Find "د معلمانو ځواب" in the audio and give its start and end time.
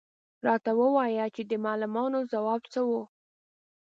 1.49-2.61